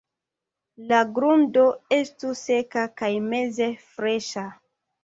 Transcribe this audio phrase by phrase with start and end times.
[0.91, 1.67] La grundo
[1.99, 4.53] estu seka kaj meze freŝa.